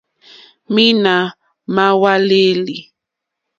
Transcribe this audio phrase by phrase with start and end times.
[0.73, 1.15] Mǐīnā
[1.75, 2.77] má hwàlêlì.